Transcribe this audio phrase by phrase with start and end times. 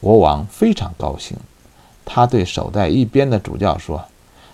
[0.00, 1.36] 国王非常高兴，
[2.04, 4.04] 他对守在一边的主教说：“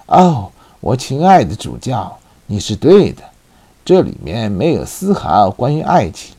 [0.06, 3.22] 哦，我亲爱的主教，你是对的，
[3.84, 6.34] 这里面没有丝毫关于爱情。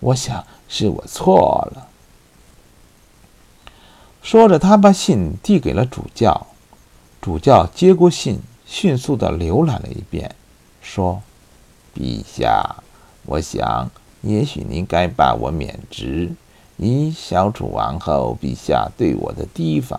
[0.00, 1.86] 我想是我错了。”
[4.22, 6.46] 说着，他把信递给了主教。
[7.20, 10.34] 主教接过信，迅速地浏览了一遍，
[10.80, 11.20] 说
[11.94, 12.76] ：“陛下，
[13.24, 13.90] 我想，
[14.22, 16.32] 也许您该把我免职。”
[16.76, 19.98] 你消除王后陛下对我的提防。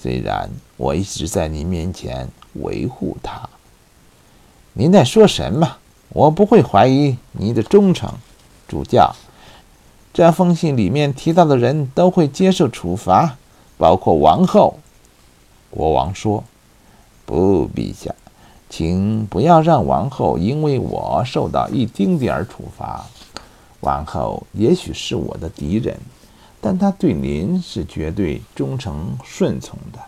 [0.00, 3.48] 虽然我一直在您面前维护他，
[4.72, 5.76] 您在说什么？
[6.10, 8.10] 我不会怀疑你的忠诚，
[8.66, 9.14] 主教。
[10.14, 13.36] 这封信里面提到的人都会接受处罚，
[13.76, 14.78] 包括王后。
[15.70, 16.42] 国王说
[17.26, 18.14] ：“不，陛下，
[18.70, 23.04] 请不要让王后因为我受到一丁点儿处罚。”
[23.80, 25.96] 王后也许是我的敌人，
[26.60, 30.00] 但她对您是绝对忠诚顺从的。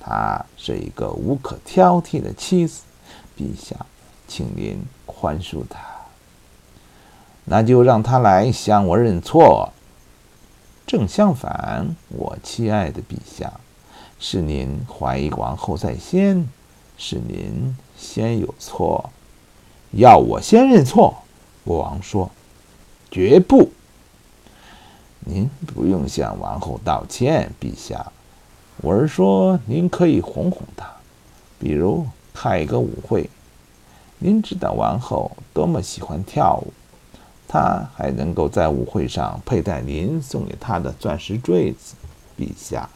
[0.00, 2.82] 她是一个无可挑剔的妻子，
[3.36, 3.76] 陛下，
[4.26, 5.80] 请您宽恕她。
[7.44, 9.70] 那就让她来向我认错。
[10.86, 13.52] 正相反，我亲爱的陛下，
[14.18, 16.48] 是您怀疑王后在先，
[16.96, 19.10] 是您先有错，
[19.90, 21.22] 要我先认错。
[21.66, 22.30] 国王说。
[23.14, 23.70] 绝不！
[25.20, 28.10] 您不用向王后道歉，陛下。
[28.78, 30.90] 我是说，您可以哄哄她，
[31.60, 33.30] 比如开一个舞会。
[34.18, 36.72] 您知道王后多么喜欢跳舞，
[37.46, 41.94] 她还能够在舞会上佩戴您送给她的钻石坠子，
[42.36, 42.90] 陛下。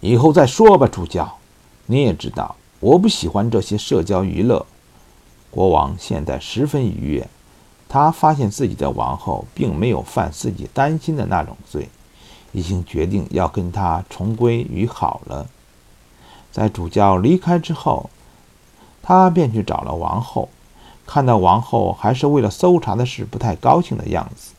[0.00, 1.38] 以后再说吧，主教。
[1.86, 4.66] 你也知道，我不喜欢这些社交娱乐。
[5.52, 7.28] 国王现在十分愉悦，
[7.86, 11.90] 他发现自己的王后并没有犯自己担心的那种罪，
[12.52, 15.46] 已经决定要跟他重归于好了。
[16.50, 18.08] 在主教离开之后，
[19.02, 20.48] 他便去找了王后。
[21.04, 24.52] 看到王后还是为了搜查的事不太高兴的样子，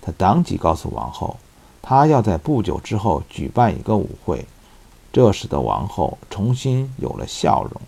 [0.00, 1.36] 他当即告诉王后，
[1.80, 4.44] 他要在不久之后举办一个舞会，
[5.12, 7.80] 这使得王后重新有了笑容。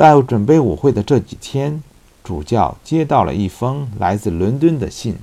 [0.00, 1.82] 在准备舞会的这几天，
[2.24, 5.18] 主教接到了一封来自伦敦的信，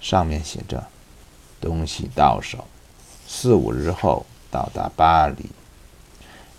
[0.00, 0.88] 上面写着
[1.62, 2.64] ：“东西到手，
[3.28, 5.50] 四五日后到达巴黎。”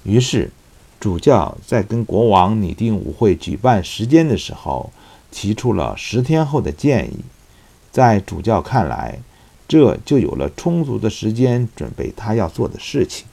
[0.10, 0.50] 于是，
[0.98, 4.90] 主教在跟国王拟定舞会举办时间的时候，
[5.30, 7.20] 提出了十天后的建议。
[7.92, 9.20] 在主教看来，
[9.68, 13.28] 这就有了充足的时间准备他要做的事情。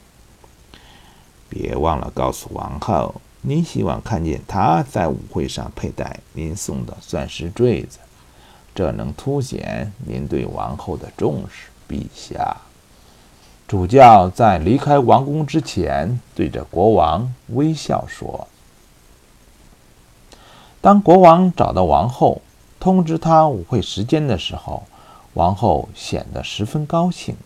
[1.49, 3.21] 别忘了告诉王后。
[3.41, 7.99] 您希望看见她在舞会上佩戴您送的钻石坠子，
[8.75, 12.57] 这能凸显您对王后的重视，陛下。
[13.67, 18.49] 主教在离开王宫之前，对着国王微笑说
[20.81, 22.41] ：“当国王找到王后，
[22.81, 24.85] 通知她舞会时间的时候，
[25.35, 27.37] 王后显得十分高兴。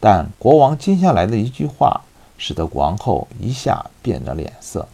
[0.00, 2.02] 但国王接下来的一句话，
[2.36, 4.88] 使得王后一下变了脸色。”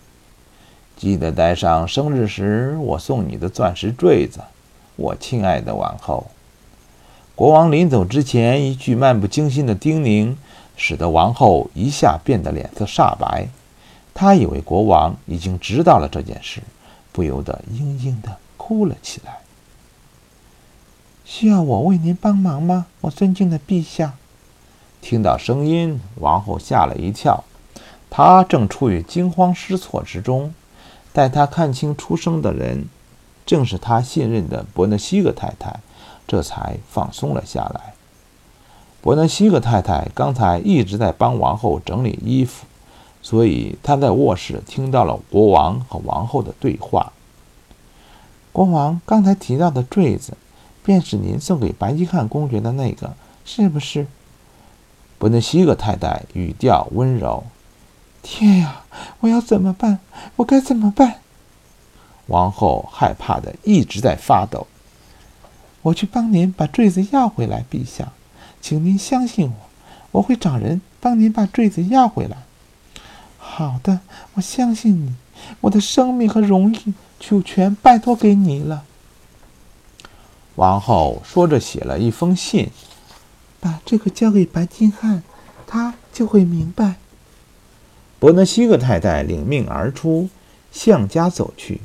[0.97, 4.41] 记得带上生日时我送你的钻石坠子，
[4.97, 6.27] 我亲爱的王后。
[7.34, 10.37] 国王临走之前一句漫不经心的叮咛，
[10.77, 13.49] 使得王后一下变得脸色煞白。
[14.15, 16.62] 她以为国王已经知道了这件事，
[17.11, 19.38] 不由得嘤嘤地哭了起来。
[21.25, 24.15] 需要我为您帮忙吗，我尊敬的陛下？
[25.00, 27.43] 听到声音，王后吓了一跳，
[28.09, 30.55] 她正处于惊慌失措之中。
[31.14, 32.86] 待他看清出生的人，
[33.47, 35.78] 正是他信任的伯纳西格太太，
[36.26, 37.94] 这才放松了下来。
[39.00, 42.66] 伯纳西格太太刚才一直在帮王后整理衣服，
[43.22, 47.12] 所以她在卧室听到了国王和王后的对话。
[48.50, 50.36] 国王刚才提到的坠子，
[50.82, 53.14] 便是您送给白金汉公爵的那个，
[53.44, 54.08] 是不是？
[55.17, 57.44] 伯纳西格太太语调温柔。
[58.25, 58.81] 天呀！
[59.21, 60.00] 我要怎么办？
[60.37, 61.21] 我该怎么办？
[62.26, 64.67] 王后害怕的一直在发抖。
[65.82, 68.12] 我去帮您把坠子要回来，陛下，
[68.62, 69.55] 请您相信我，
[70.12, 72.38] 我会找人帮您把坠子要回来。
[73.37, 74.00] 好的，
[74.32, 75.15] 我相信你，
[75.61, 78.85] 我的生命和荣誉就全拜托给你了。
[80.55, 82.70] 王后说着，写了一封信，
[83.61, 85.23] 把这个交给白金汉，
[85.67, 86.94] 他就会明白。
[88.25, 90.31] 伯纳西克太太领命而出，
[90.73, 91.82] 向家走去。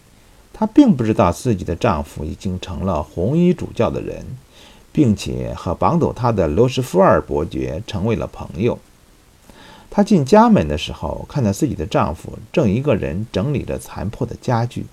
[0.54, 4.26] 她并不知道自己的丈夫已经成了红衣主教的人，
[4.94, 8.80] 并且和绑走她的罗什福尔伯爵成为了朋友。
[9.90, 14.86] 她进家门的时候，看到自己的丈夫正一个人整理着残破的家具，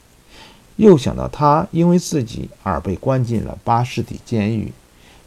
[0.74, 4.72] 又想到他因为自己而被关进了巴士底监狱，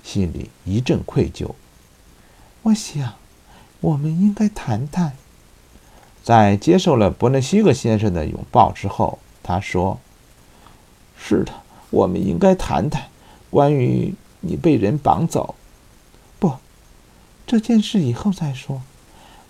[0.04, 1.52] 心里一阵愧疚。
[2.64, 3.14] 我想，
[3.80, 5.14] 我们应该谈谈。
[6.24, 10.00] 在接受了伯南西克先生的拥抱之后，他说
[11.18, 11.52] ：“是的，
[11.90, 13.08] 我们应该谈谈
[13.50, 15.56] 关于你被人绑走。
[16.38, 16.54] 不，
[17.48, 18.82] 这件事以后再说。”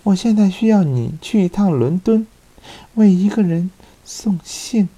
[0.02, 2.26] 我现在需要你去一趟伦敦，
[2.94, 3.70] 为一个人
[4.02, 4.88] 送信。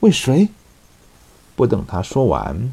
[0.00, 0.48] 为谁？
[1.54, 2.72] 不等他说完，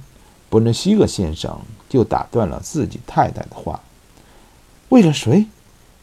[0.49, 3.79] 伯南西克先生就打断了自己太太的话。
[4.89, 5.45] 为了谁？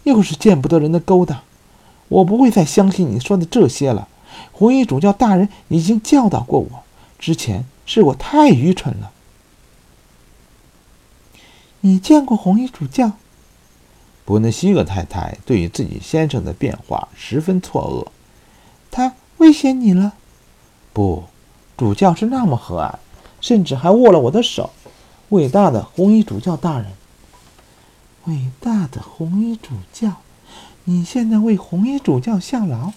[0.05, 1.41] 又是见不得人的勾当！
[2.13, 4.07] 我不会再相信你说的这些了。
[4.53, 6.85] 红衣主教大人已经教导过我，
[7.19, 9.11] 之前是我太愚蠢了。
[11.81, 13.13] 你见过红衣主教？
[14.25, 18.07] 伯纳西克太太对于自己先生的变化十分错愕。
[18.91, 20.13] 他威胁你了？
[20.93, 21.25] 不，
[21.77, 22.95] 主教是那么和蔼，
[23.41, 24.71] 甚至还握了我的手。
[25.31, 26.93] 伟大的红衣主教大人，
[28.27, 30.22] 伟大的红衣主教，
[30.85, 32.93] 你现在为红衣主教效劳？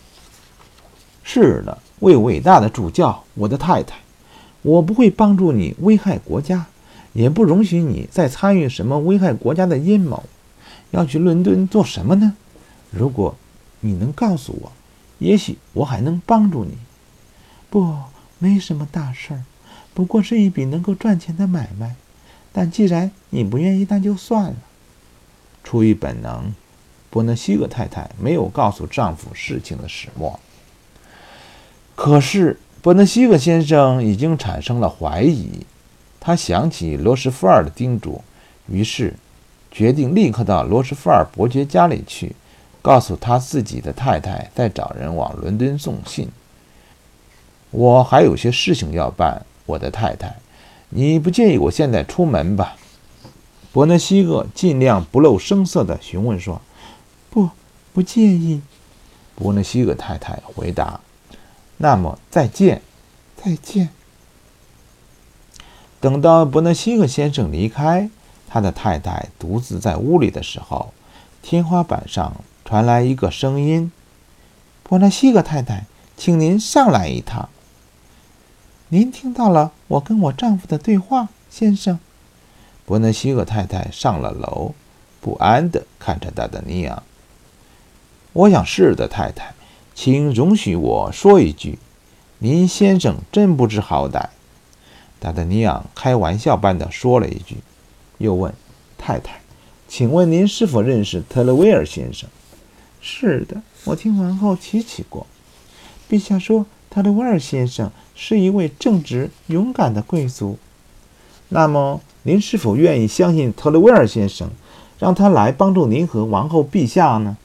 [1.23, 3.95] 是的，为伟大的主教，我的太太。
[4.63, 6.65] 我不会帮助你危害国家，
[7.13, 10.23] 也不容许你再参与什么危害国家的阴谋。
[10.91, 12.35] 要去伦敦做什么呢？
[12.89, 13.35] 如果
[13.81, 14.71] 你能告诉我，
[15.19, 16.77] 也许我还能帮助你。
[17.69, 17.95] 不，
[18.39, 19.43] 没什么大事儿，
[19.93, 21.95] 不过是一笔能够赚钱的买卖。
[22.51, 24.55] 但既然你不愿意，那就算了。
[25.63, 26.53] 出于本能，
[27.15, 30.37] 伯纳西克太太没有告诉丈夫事情的始末。
[31.95, 35.65] 可是伯纳西克先生已经产生了怀疑，
[36.19, 38.21] 他想起罗什福尔的叮嘱，
[38.67, 39.13] 于是。
[39.71, 42.33] 决定立刻到罗什福尔伯爵家里去，
[42.81, 46.29] 告诉他自己的太太在找人往伦敦送信。
[47.71, 50.33] 我还有些事情要办，我的太太，
[50.91, 52.77] 你不介意我现在出门吧？
[53.73, 56.61] 伯南西克尽量不露声色地询问说
[57.95, 58.61] ：“不，介意。”
[59.33, 60.99] 伯纳西尔太太回答
[61.79, 62.81] ：“那么再见，
[63.41, 63.89] 再见。”
[66.01, 68.09] 等到伯纳西尔先生离开。
[68.47, 70.93] 他的太太独自在屋里的时候，
[71.41, 72.33] 天花板上
[72.63, 73.91] 传来一个声音
[74.83, 77.49] ：“伯纳西尔太太，请您上来一趟。
[78.89, 81.99] ”“您听到了我跟我丈夫的对话，先生。”
[82.85, 84.73] 伯纳西尔太太上了楼，
[85.19, 87.03] 不安地看着达达尼昂。
[88.35, 89.53] “我想是的，太太，
[89.93, 91.79] 请容许我说一句，
[92.39, 94.25] 您先生真不知好歹。”
[95.21, 97.55] 达达尼昂开玩笑般地说了一句。
[98.17, 98.53] 又问
[98.97, 99.39] 太太
[99.87, 102.29] ：“请问您是否认识特勒威尔先生
[102.99, 105.25] ？”“是的，我听王后提起过。
[106.09, 110.59] 陛下说特勒威尔先生是一位正直勇敢的贵族。
[111.47, 114.49] 那么，您是否愿意相信特勒威尔先生，
[114.99, 117.37] 让他来帮助您和王后陛下呢？”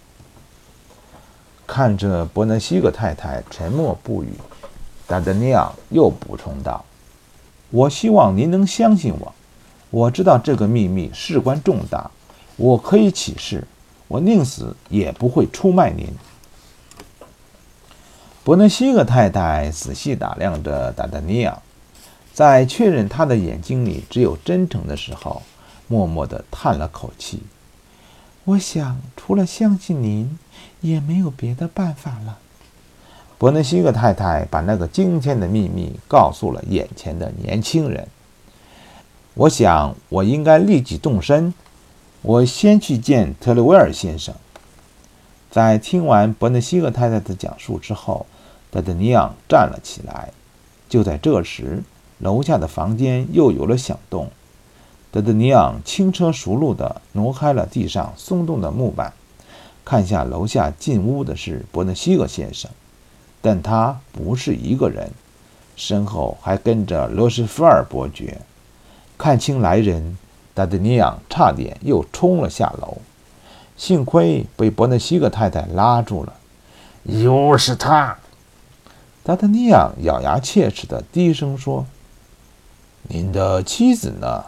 [1.72, 4.32] 看着伯南西格太太沉默不语，
[5.06, 6.84] 达德尼昂又补充道
[7.70, 9.32] ：“我希望您能相信我。”
[9.90, 12.11] 我知道这个秘密事关重大，
[12.56, 13.62] 我可以起誓，
[14.09, 16.09] 我宁死也不会出卖您。
[18.42, 21.56] 伯南西格太太仔细打量着达达尼亚，
[22.35, 25.40] 在确认他的眼睛里只有真诚的时候，
[25.87, 27.44] 默默地叹了口气。
[28.44, 30.37] 我想，除了相信您，
[30.80, 32.38] 也没有别的办法了。
[33.38, 38.06] 伯纳西克太太把那个惊天的秘密告诉了眼前的年轻人。
[39.34, 41.54] 我想，我应该立即动身。
[42.22, 44.34] 我先去见特雷维尔先生。
[45.50, 48.26] 在听完伯纳西克太太的讲述之后，
[48.70, 50.32] 德德尼昂站了起来。
[50.88, 51.82] 就在这时，
[52.18, 54.30] 楼下的房间又有了响动。
[55.10, 59.12] 德德尼昂轻车熟路地挪开了地上松动的木板，
[59.84, 62.70] 看下楼下进屋的是伯纳西格先生，
[63.40, 65.10] 但他不是一个人，
[65.76, 68.40] 身后还跟着罗什福尔伯爵。
[69.18, 70.16] 看清来人，
[70.54, 72.99] 达德尼昂差点又冲了下楼，
[73.76, 76.34] 幸亏被伯纳西格太太拉住了。
[77.04, 78.16] 又是他！
[79.22, 81.87] 达德尼昂咬牙切齿地低声说
[83.08, 84.44] ：“您的妻子呢？”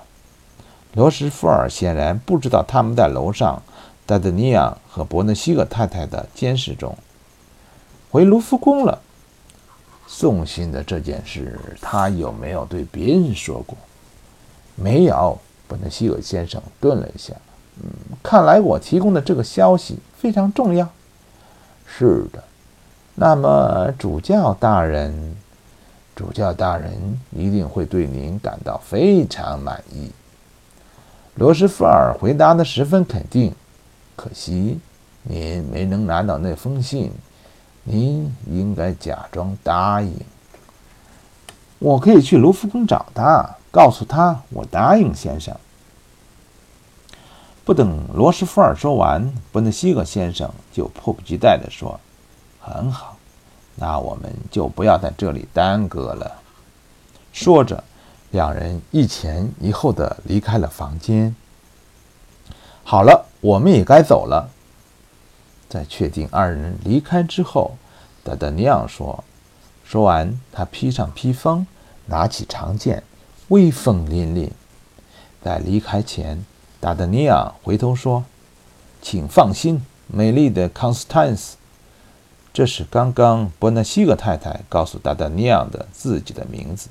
[0.94, 3.62] 罗什福尔显然不知道他们在楼上，
[4.04, 6.96] 戴德尼昂和伯纳西尔太太的监视中，
[8.10, 9.00] 回卢浮宫了。
[10.08, 13.78] 送信的这件事，他有没有对别人说过？
[14.74, 17.32] 没有，伯纳希尔先生顿了一下，
[17.82, 17.88] 嗯，
[18.22, 20.86] 看来我提供的这个消息非常重要。
[21.86, 22.44] 是的，
[23.14, 25.36] 那么主教大人，
[26.14, 26.92] 主教大人
[27.30, 30.10] 一定会对您感到非常满意。
[31.36, 33.54] 罗斯福尔回答的十分肯定。
[34.16, 34.78] 可惜
[35.22, 37.12] 您没能拿到那封信，
[37.84, 40.14] 您应该假装答应。
[41.78, 45.56] 我可以去卢浮宫找他，告诉他我答应先生。
[47.64, 51.98] 不等罗斯福尔说完，伯内西格先生就迫不及待地说
[52.60, 53.16] ：“很好，
[53.76, 56.40] 那我们就不要在这里耽搁了。”
[57.32, 57.82] 说着，
[58.32, 61.34] 两人一前一后的离开了房间。
[62.84, 64.50] 好了，我们也该走了。
[65.68, 67.72] 在确定二人离开之后，
[68.22, 69.24] 达达尼昂说
[69.84, 71.66] ：“说完，他披上披风，
[72.06, 73.02] 拿起长剑，
[73.48, 74.50] 威风凛凛。
[75.42, 76.44] 在离开前，
[76.78, 78.24] 达达尼昂回头说
[79.02, 81.56] ：‘请放心，美丽的康斯坦斯。’
[82.54, 86.88] 这是刚刚伯纳西格太太告诉达达尼昂的自己的名字。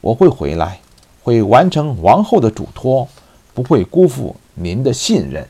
[0.00, 0.78] 我会回来，
[1.24, 3.08] 会完成王后的嘱托。”
[3.54, 5.46] 不会辜负您的信任。